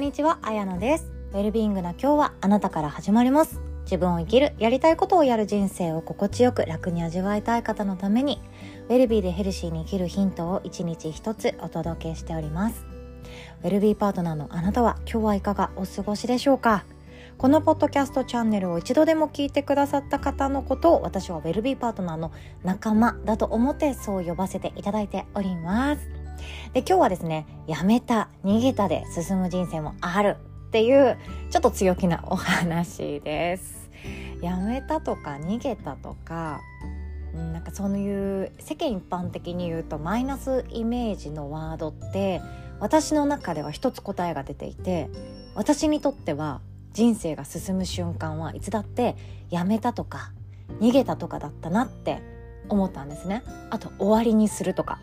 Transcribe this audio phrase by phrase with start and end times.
[0.00, 1.12] んにちは、あやのです。
[1.34, 3.60] ウェルビーイングな今日はあなたから始まります。
[3.82, 8.40] 自分を生きる、やりたいことをやる人生を心地よく楽に味わいたい方のために、
[8.88, 12.86] ウェルビーでヘルシーに生きるヒントを一日一つお届けしております。
[13.62, 16.84] ウェルビーパートナーのあなたは今日はいかがお過ごしでしょうか？
[17.36, 22.32] このポッドキャストチャンネルを一度でも聞いてくださった方のことを私はウェルビーパートナーの
[22.64, 26.19] 仲間だと思ってそう呼ばせていただいております。
[26.72, 30.36] で今日はですねやめた逃げたで進む人生もある
[30.68, 31.18] っていう
[31.50, 33.90] ちょっと強気なお話です。
[34.40, 36.60] やめたとか逃げたとか
[37.34, 42.40] なんかそういう世間一般的に言うとマイナスイメージのワードって
[42.80, 45.10] 私の中では一つ答えが出ていて
[45.54, 46.60] 私にとっては
[46.92, 49.16] 人生が進む瞬間はいつだって
[49.50, 50.32] やめたとか
[50.80, 52.22] 逃げたとかだったなって
[52.68, 53.42] 思ったんですね。
[53.70, 55.00] あと終わりにするとか。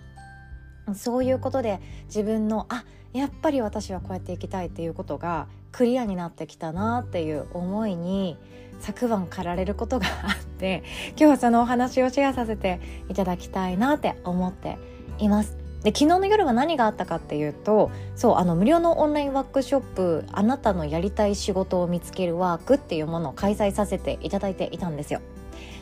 [0.95, 8.37] そういうことで自分のあやっぱり私はこうやっていきたいっていうことがクリアになってきたなっていう思いに
[8.79, 12.79] 昨晩駆られることがあって今日はそのお話をシェアさせて
[13.09, 14.77] いただきたいなって思って
[15.19, 15.57] います。
[15.83, 25.21] で昨日の夜は何があったかっていうとそうあの無料のオンラインワークショップ「あなたのやりたい仕事を見つけるワーク」っていうものを開催させていただいていたんですよ。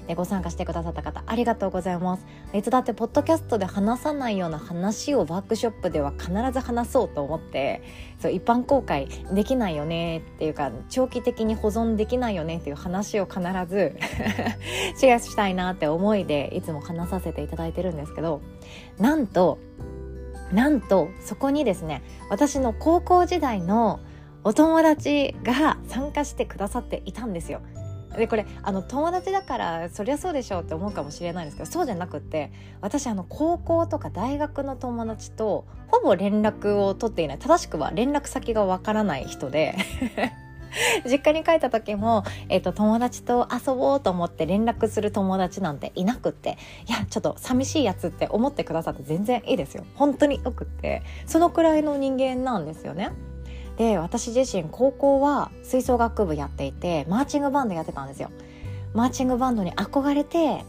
[0.08, 7.81] でご参加してくださった方ありがとうございますいつだってポッドキャストで話さないような話をワークショップでは必ず話そうと思って
[8.20, 13.98] そう一般公開できないよねっていうか長期的に保存できないよねっていう話を必ず
[14.98, 18.42] シェアしたいなって思いでいつも話させていただいてるんですけど
[19.00, 19.58] なんと
[20.52, 24.00] なんとそこにですね私の高校時代の
[24.44, 27.62] お友達が参加してくださっていたんですよ。
[28.16, 37.39] でこれあの友達だからそりゃそうでしょうって思うかもしれないんですけどそうじゃなくて私あの高校とか大学の友達とほぼ連絡を取っていない。
[37.39, 39.75] 正しくは連絡先がわからない人で
[41.05, 46.57] 実家に帰った時も、えっと友達と遊ぼうと思って連絡する友達なんていなくって
[46.88, 49.85] いやちょっと寂しいやつって思ってくださって全然いいですよ。
[49.95, 51.03] 本当によくって。
[51.25, 53.11] そのくらいの人間なんですよね。
[53.78, 58.31] で私自身高校は吹奏楽部やっていてマーチングバンドやってたんですよ。
[58.94, 60.63] マーチングバンドに憧れて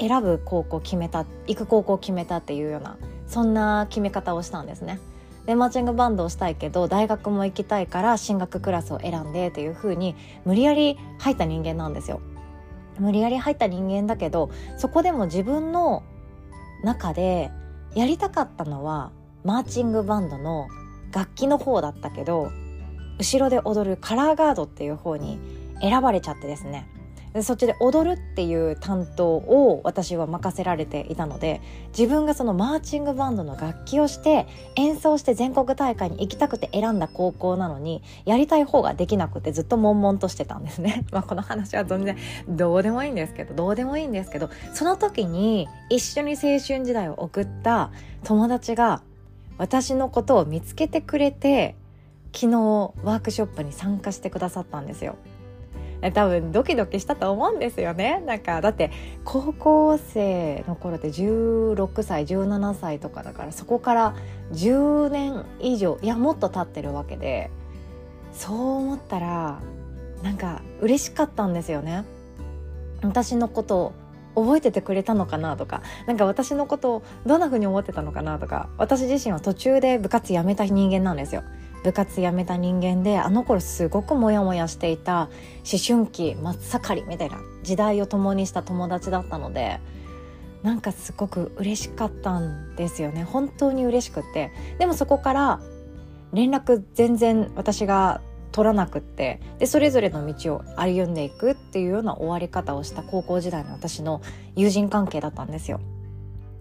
[0.00, 2.96] 選ぶ高校決めた行く高校決めたっていうような
[3.28, 4.98] そんな決め方をしたんですね。
[5.46, 10.14] でマーチングバンドをしたいけど大学も行きたいから進学クラスを選んでっていう風に
[10.44, 12.20] 無理やり入った人間なんですよ。
[12.98, 16.02] 無理やり入った人間だけどそこでも自分の
[16.82, 17.50] 中で
[17.94, 19.12] やりたかったのは
[19.44, 20.68] マーチングバンドの
[21.12, 22.50] 楽器の方だったけど
[23.18, 25.38] 後ろで踊るカラーガードっていう方に
[25.80, 26.88] 選ばれちゃってですね
[27.32, 31.60] でそっちで踊るっていう担当を私は任せられていたので
[31.96, 41.04] 自分がそのマーチングバンドの楽器をして演奏して全国大会に行きたくて選んだ高校なのにやりたい方ができなくてずっと悶々としてたんですね。
[41.12, 42.16] まあこの話は全然
[42.48, 47.90] どうでもいいんですけどどうでもいいんですけどその時に一緒に青春時代を送った
[48.24, 49.02] 友達が
[49.58, 51.74] 私のことを見つけてくれて
[52.32, 55.16] 昨日ワークショップに参加してくださったんですよ。
[56.14, 58.92] 多分ドキドキしたと思うんですよねなんかだって
[59.24, 64.14] 高校生の頃って16歳17歳とかだからそこから
[64.52, 67.50] 10年以上いやもっと経ってるわけで
[68.32, 69.60] そう思ったら
[70.22, 72.04] なんか嬉しかったんですよね
[73.02, 73.92] 私のことを
[74.42, 81.42] 覚えててくれたのかなとかなんか私のことをどんな風に思ってたのかなとか私自身は途中で部活辞めた人間なんですよ。
[81.84, 85.28] 部活辞めた人間であの頃すごくモヤモヤしていた
[85.70, 89.78] 思春期真っ盛りみたいな時代を共にした友達だったので
[90.62, 93.22] なんかすごく嬉しかったんですよね。
[93.22, 94.50] 本当に嬉しくって。
[94.78, 95.60] でもそこから
[96.32, 98.20] 連絡全然私が
[98.52, 104.20] 取らなくってでそれぞれの道を歩んでいくっていうような終わり方をした高校時代の私の
[104.56, 105.80] 友人関係だったんですよ。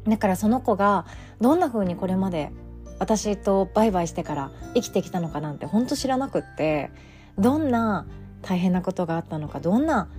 [0.07, 1.05] だからその子が
[1.41, 2.51] どんな風にこれまで
[2.99, 6.91] 私とバイバイしてから生きてきたのかなんて本当知らなくって
[7.37, 8.07] どんな
[8.41, 10.09] 大変なことがあったのかどんな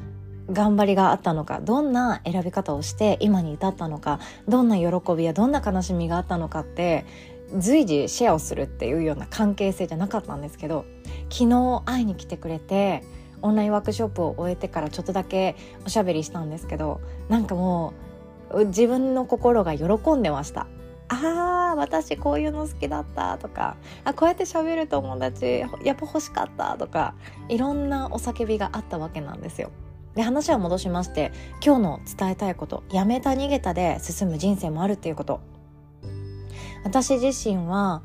[0.50, 4.18] 頑張りがあったのかどんな選び方をして今に至ったのか
[4.48, 7.04] どんな喜びやどんな悲しみがあったのかって
[7.56, 10.84] 随時シェアをするっていうような関係性じゃなかったんですけど
[11.30, 13.02] 昨日会いに来てくれて
[13.42, 15.56] オンラインワークショップを終えてからちょっとだけ
[15.86, 17.94] おしゃべりしたんですけどなんかも
[18.50, 20.66] う自分の心が喜んでました
[21.08, 27.14] あー私こういうの好きだったとかあこうやって喋る友達やっぱ欲しかったとか
[27.48, 29.70] いろんなお叫びがあったわけなんですよ。
[30.14, 31.32] で話は戻しまして
[31.64, 35.40] 今日の伝えたいことやめた逃げたで進む人生もあるっていうこと
[36.84, 38.02] 私自身は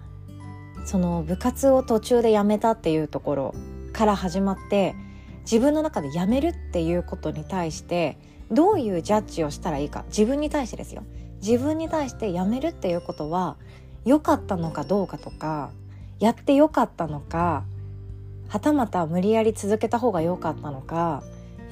[0.86, 3.56] その部活を途中でやめたっていうところ
[3.94, 4.96] から始まって
[5.44, 8.18] 自分の中でやめるっていうことに対して
[8.52, 11.04] どういうジャッジをしたらいいか自分に対してですよ。
[11.42, 13.58] 自分に対してやめるっていうことは
[14.06, 15.72] 良かったのかどうかとか
[16.20, 17.66] やって良かったのか
[18.48, 21.22] はたまた無理やり続けた方が良かったのか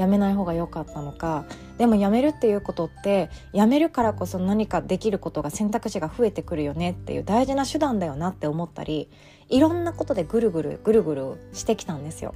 [0.02, 1.46] やめない方が良かったのか
[1.78, 9.10] でもやめるっていうことってやめるからこそ何かできることが選択肢が増えてくるよねっていう大事な手段だよなって思ったり
[9.50, 12.34] いろんなことでぐるぐるぐるぐるしてきたんですよ。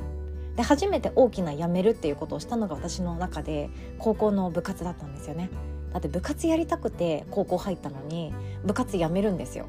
[0.55, 3.69] で初めて大きなやめるっていうことをしたのが私の中で
[3.99, 5.49] 高校の部活だったんですよね。
[5.91, 8.33] だって部活やりたくて高校入ったのに
[8.65, 9.65] 部活やめるんですよ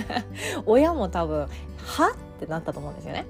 [0.66, 1.48] 親も多分
[1.78, 2.12] は？
[2.12, 3.24] ってなったと思うんですよね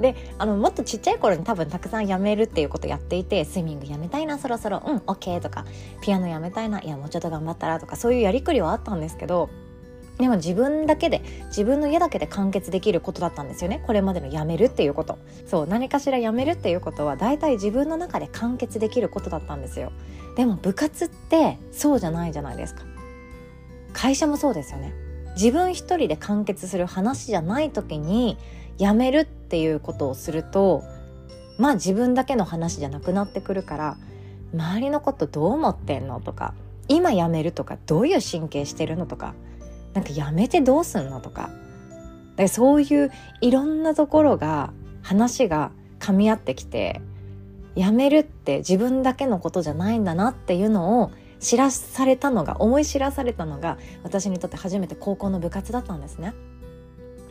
[0.00, 5.64] であのもっとちっちゃい頃に多分たくさんやめるっていうことやっていてスイミングやめたいなそろそろうん OK とか
[6.02, 9.50] ピアノやめたいないやもうちょっと頑張ったらとかそういうやりくりはあったんですけど
[10.18, 13.82] でも自分だけで自分の家だけで完結できることだったんですよね。
[13.84, 15.18] これまでのやめるっていうこと。
[15.46, 19.90] そう何かしらやめるっていうことは大体自分の中で完結できることだったんですよ。
[20.36, 22.84] でも部活ってそうじゃないじゃないですか。
[23.92, 24.92] 会社もそうですよね。
[25.34, 28.38] 自分一人で完結する話じゃない時に
[28.78, 30.82] やめるってていうことをすると
[31.58, 33.96] まあ自分だけの話じゃなくなってくるから
[34.52, 36.54] 周りのことどう思ってんのとか
[36.88, 39.32] 今やめるとかどういう神経してるのとか
[39.92, 41.50] なんかやめてどうすんのとか
[42.48, 43.12] そういう
[43.42, 44.72] いろんなところが
[45.02, 45.70] 話が
[46.00, 47.00] 噛み合ってきて
[47.76, 56.34] やめるって自分だけのことじゃないんだなっていうのを知らされたのが思い知らされたのが私にとって初めて高校の部活だったんですね。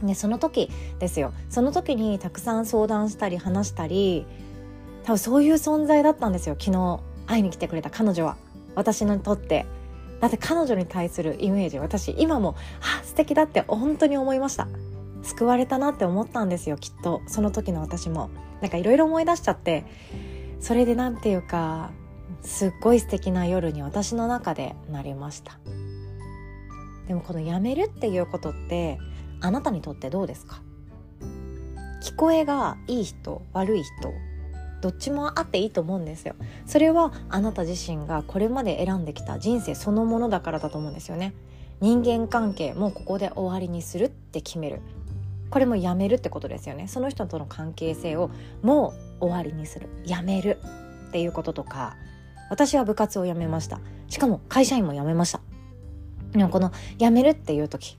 [0.04, 0.70] でその時
[1.00, 1.34] ですよ。
[1.50, 4.26] その時にたくさん相談したり話したり
[5.04, 6.56] 多分そういう存在だったんですよ。
[6.60, 8.38] 昨日会いに来てくれた彼女は。
[8.76, 9.66] 私にとって。
[10.20, 14.68] だって彼女に対するイメージ私今もあ素敵だって本当に思いました。
[15.22, 17.22] 救われたなって思ったんですよきっと。
[17.28, 18.30] その時の私も。
[18.62, 19.86] なんかいろいろ思い出しちゃって。
[20.60, 21.92] それで何て言うか
[22.42, 25.60] すっごい素敵な夜に私の中でなりました。
[27.08, 28.98] でもこのやめるっていうことって
[29.44, 30.62] あなたにとってどうですか？
[32.02, 34.14] 聞こえがいい人悪い人
[34.82, 36.36] どっちもあっていいと思うんですよ。
[36.66, 41.34] それはあなた自身がこれまで選んできた人生そのものだからだと思うんですよね。
[41.82, 44.82] 人間関係もここで終わりにするって決める。
[45.50, 46.88] これもやめるってことですよね。
[46.88, 48.32] その人との関係性を
[48.62, 49.90] もう終わりにする。
[50.06, 50.58] やめる
[51.10, 51.96] っていうこととか
[52.50, 53.80] 私は部活を辞めました。
[54.08, 55.42] しかも会社員も辞めました。
[56.32, 57.98] でもこの辞めるっていう時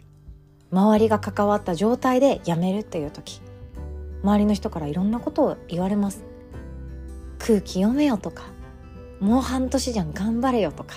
[0.75, 3.41] 周りが関わった状態で辞めるっていう時
[4.25, 6.25] 周りの人からいろんなことを言われます。
[7.39, 8.45] 空気読めよとか
[9.21, 10.97] もう半年じゃん頑張れよとか。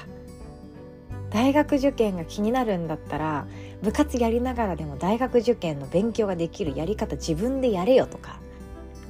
[1.29, 3.47] 大学受験が気になるんだったら
[3.83, 8.39] 部活やりながらでも大学受験の勉強ができるやり方自分でやれよとか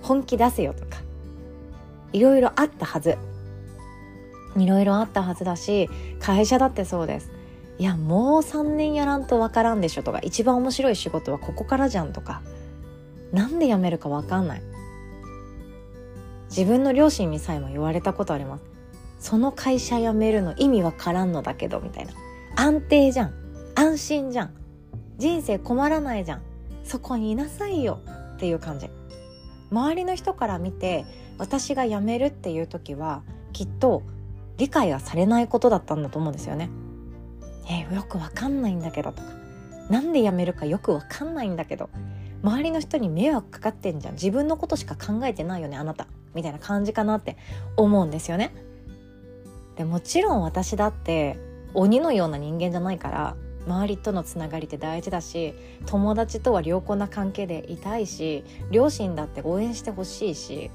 [0.01, 0.97] 本気出せよとか
[2.11, 3.17] いろいろあったはず。
[4.57, 5.87] いろいろあったはずだし
[6.19, 7.36] 会社だってそうです。
[7.79, 12.41] いやもう3年やらんとわからんでしょとか一番面白い仕事はここからじゃんとか。
[13.31, 14.61] なんで辞めるかわかんない。
[16.49, 18.63] 自分の両親にさえも言われたことあります。
[19.19, 22.13] その会社辞めるの意味わからんのだけどみたいな。
[22.55, 23.33] 安定じゃん。
[23.75, 24.53] 安心じゃん。
[25.17, 26.41] 人生困らないじゃん。
[26.83, 27.99] そこにいなさいよ
[28.35, 28.89] っていう感じ。
[29.71, 31.05] 周りの人から見て
[31.37, 34.03] 私が辞めるっていう時はきっと
[34.57, 36.69] 理解がされないことだったんだと思うんですよね。
[37.67, 39.29] えー、よくわかんないんだけどとか
[39.89, 41.89] なんで辞めるかよくわかんないんだけど
[42.43, 44.13] 周りの人に迷惑かかってんじゃん。
[44.13, 47.35] 自分のことしか考えてないよねあなたみたいな感じかなって
[47.75, 48.53] 思うんですよね。
[49.75, 51.37] でもちろん私だって
[51.73, 55.53] 鬼のような人間じゃないから周りとのつながりって大事だし
[55.85, 60.71] 友達とは良好な関係でいたいし両親だって応援してほしいし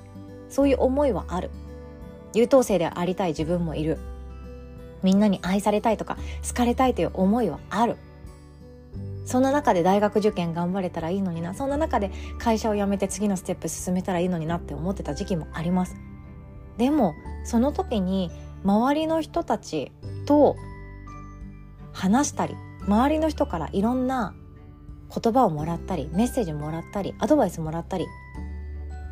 [0.49, 1.51] そういう思いはある。
[2.35, 3.99] 優等生でありたい自分もいる。
[5.03, 6.17] みんなに愛されたいとか
[6.47, 7.97] 好かれたいという思いはある。
[9.25, 11.55] そんな中で大学受験頑張れたらいいのにな。
[11.55, 15.97] そんな中で会社を辞めて次のステップ進めたらいいのになって思ってた時期もあります。
[16.77, 18.31] でもその時に
[18.65, 19.93] 周りの人たち
[20.27, 20.57] と
[21.93, 22.55] 話したり
[22.87, 24.35] 周りの人からいろんな
[25.15, 28.07] 言葉をもらったりメッセージもらったりアドバイスもらったり。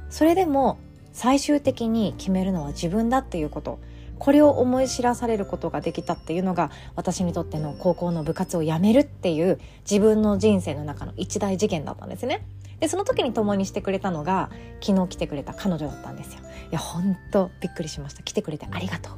[0.09, 0.79] それでも
[1.13, 3.79] 最終的に決めるのは自分だっていうこと。
[4.21, 9.59] これを思い知らされることができたっていうのが私にとっての高校の部活を辞めるっていう
[9.91, 12.47] 自分の人生の中の一大事件だったんですね。
[12.81, 14.51] でその時に共にしてくれたのが
[14.83, 16.41] 昨日来てくれた彼女だったんですよ。
[16.71, 18.23] いや本当びっくりしました。
[18.23, 19.15] 来てくれてありがとう。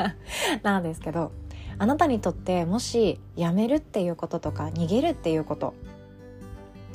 [0.62, 1.32] なんですけど
[1.78, 5.72] あなたにとってもし辞めるっていうこととか逃げるっていうこと。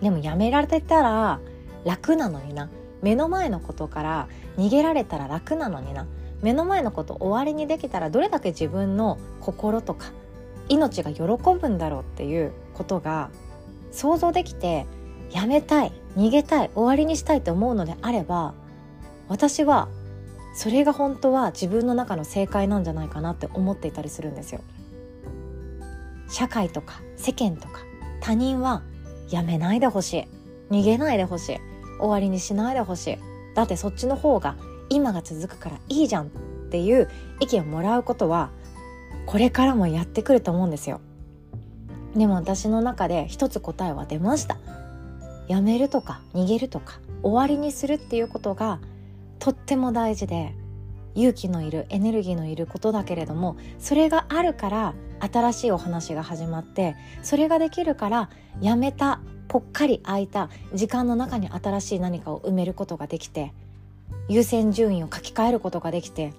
[0.04, 1.40] でもやめられたら
[1.84, 2.70] 楽なのにな。
[3.02, 4.28] 目の前のことから
[4.58, 6.06] 逃げられたら楽なのにな。
[6.42, 10.12] 目の前のこと終わりにできたらどれだけ自分の心とか
[10.70, 13.30] 命が喜ぶんだろうっていうことが
[13.92, 14.86] 想像できて
[15.32, 18.54] やめたい逃げたい終わりにしたいと思うのであれば
[19.28, 19.90] 私は
[20.54, 24.62] それが本当は自分の中の正解なんじゃないかなって思っていたりするんですよ。
[26.30, 27.80] 社会とか世間とか
[28.22, 28.84] 他人は
[29.30, 30.28] やめないでほしい
[30.70, 31.60] 逃げないでほしい
[32.00, 33.18] 終わりにしないでほしい
[33.56, 34.56] だってそっちの方が
[34.90, 36.28] 今が続くからいいじゃんっ
[36.72, 38.50] ていう意見をもらうことは
[39.26, 41.02] これからもやってくると思うんですよ。
[42.16, 44.58] でも私の中で一つ答えは出ました。
[45.48, 48.80] やめるとか逃げるとか終わりにするっていうことが
[49.40, 50.54] とっても大事で
[51.16, 58.30] 勇気のいるエネルギーのいることだけれどもそれがあるから新しいお話が始まってそれができるから
[58.62, 63.52] やめたぽっかり空いた時間の中に新しい何かを埋めることができて
[64.30, 66.34] 優先順位を書き換えることができて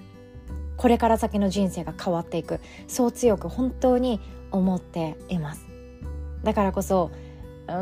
[0.81, 2.59] これから先の人生が変わっていく。
[2.89, 4.19] そう強く本当に
[4.51, 5.67] 思っています。
[6.43, 7.11] だからこそ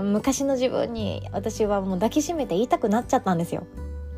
[0.03, 3.69] 昔の自分に私はもう抱きしめて言いたくなっちゃったんですよ。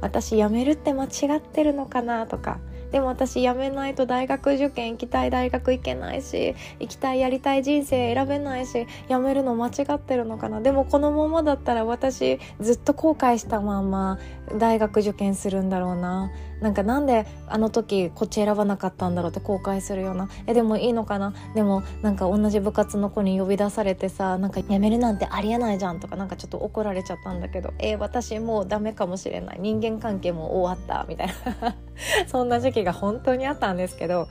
[0.01, 2.59] 私辞めるって間違ってるのかなとか
[2.91, 10.61] でも私辞めないと大学受験行きたい大学行けないし行きたいやりたい人生選べないし辞めるの間違ってるのかな。
[10.61, 14.19] でもこのままだったら私ずっと後悔したまま
[14.59, 16.31] 大学受験するんだろうな。
[16.61, 20.29] なんかなんであの時こっち選ばなかったんだろうって後悔するような。
[20.47, 21.33] えでもいいのかな？
[21.55, 27.73] でもなんか同じ部活の子に呼び出されてさなんか辞めるなんてありえないじゃんとかなんかちょっと怒られちゃったんだけど。
[27.79, 29.59] えー、私もうダメかもしれない。
[29.61, 31.77] 人間関係も終わったみたいな。
[32.29, 34.29] そんな時期が本当にあったんですけど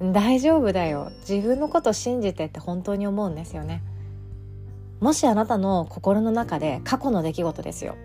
[0.00, 1.10] 大丈夫だよ。
[1.28, 3.82] 自分のこと信じてって本当に思うんですよね。
[5.00, 7.96] もしあなたの心の中で過去の出来事ですよ。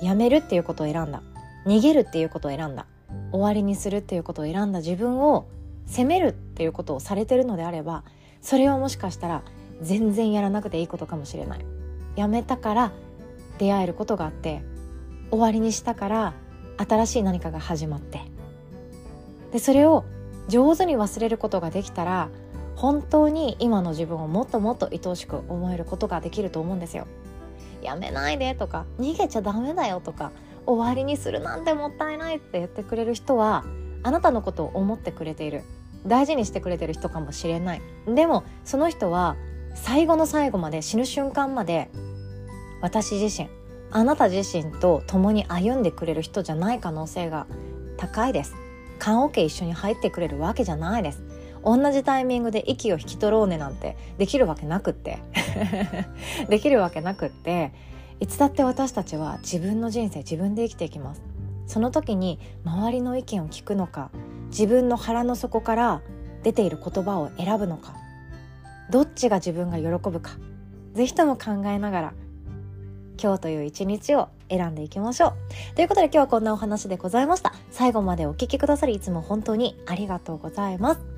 [0.00, 1.22] やめるっていうことを選んだ。
[1.66, 2.86] 逃げるっていうことを選んだ。
[3.32, 5.46] 終わりにするっていうことを選んだ自分を
[5.86, 8.02] 責めるっていうことをされてるのであれば
[8.40, 9.42] それはもしかしたら
[9.80, 11.64] 全然やらなくていいことかもしれない。
[12.16, 12.92] やめたから
[13.58, 14.62] 出会えることがあって
[15.30, 16.34] 終わりにしたから
[16.78, 18.20] 新しい何かが始まって。
[19.52, 20.04] でそれを
[20.48, 22.28] 上手に忘れることができたら
[22.74, 27.06] 本当に今の自分をもっともっと愛おしく思えることができると思うんですよ。
[27.82, 30.32] やめないでとか逃げちゃダメだよとか
[30.66, 33.64] 終わりにするなんてもったいないって言ってくれる人は
[34.02, 35.62] あなたのことを思ってくれている。
[36.06, 37.82] 大事にしてくれてる人かもしれない。
[38.06, 39.36] でもその人は
[39.74, 41.90] 最後の最後まで死ぬ瞬間まで
[42.80, 43.48] 私自身
[43.90, 47.46] あなた自身と共に歩んでくれる人じゃない可能性が
[47.96, 48.54] 高いです。
[48.98, 51.22] 棺桶一緒に入ってくれるわけじゃないです。
[51.64, 55.18] 同じタイミングで息を引き取ろうねなんてできるわけなくって。
[56.48, 57.72] できるわけなくって
[58.20, 61.22] いつだって私たちは自分の人生自分で生きていきます
[61.66, 64.10] その時に周りの意見を聞くのか
[64.48, 66.00] 自分の腹の底から
[66.42, 67.94] 出ている言葉を選ぶのか
[68.90, 70.32] どっちが自分が喜ぶか
[70.94, 72.14] 是非とも考えながら
[73.22, 75.74] 今日という一日を選んでいきましょう。
[75.74, 77.54] ということで今日はこんなお話でございました。
[77.70, 81.15] 最後までお聴きくださりいつも本当にありがとうございます。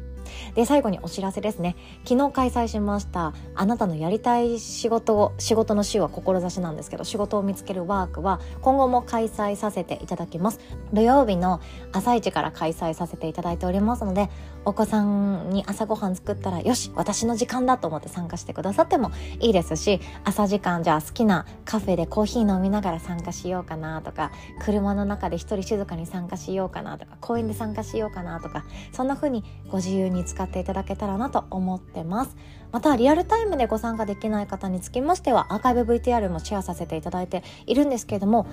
[0.55, 1.77] で、最後にお知らせですね。
[2.05, 10.61] 昨日開催しました、あなたのやりたい仕事を、仕事の週は志なんですけど、仕事を見つけるワークは今後も開催させていただきます。
[10.93, 11.61] 土曜日の
[11.93, 14.31] 朝一から開催させていただいておりますので、
[14.65, 24.31] お子さんに朝ごはん作ったら、よし、私の時間だと思って参加してくださってもいいですし、朝時間じゃあ好きなカフェでコーヒー飲みながら参加しようかなとか、
[24.61, 32.37] 車の中で一人静かに参加しようかなとか、公園で参加しようかなとか、そんな風にご自由に使っていただけたらなと思ってます。
[32.73, 38.47] またリアルタイムでご参加できない方につきましてはアーカイブ VTR もシェアさせていただいているんですけれども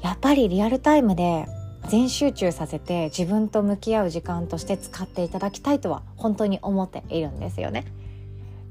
[0.00, 1.46] やっぱりリアルタイムで
[1.88, 7.84] 全集中させて自分と向き合う時間として使っていただきたいとは本当に思っているんですよね。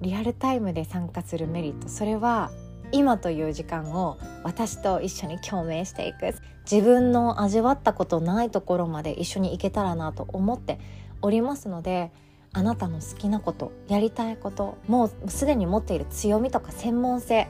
[0.02, 2.52] リアルタイムで参加するメリットそれは
[2.92, 6.34] 今という時間を私と一緒に共鳴していく。
[6.70, 10.80] 自分の味わったことないところまで一緒に行けたらなと思って
[11.22, 12.12] おりますので
[12.54, 17.48] あなたの好きなことやりたいこともうすでに持っている強みとか専門性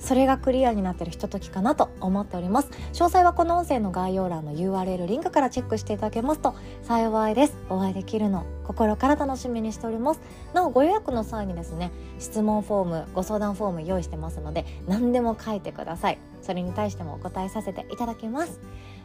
[0.00, 2.70] それがクリアになってるひとときかなと思っております。
[2.94, 7.56] 詳細はこの音声の概要欄の URL リンクからチェックしていただけますと幸いです。
[7.68, 10.20] お会いできるの心から楽しみにしております。
[10.54, 16.18] なおご予約の際にですね質問フォームご相談フォーム用意してますので何でも書いてください。
[16.40, 18.58] それに対してもお答えさせていただきます。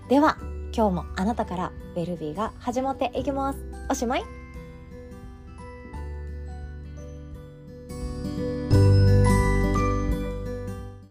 [0.07, 0.37] では
[0.73, 3.74] 今日もあなたからウェルビーが始まっていきます。
[3.89, 4.44] おしまい。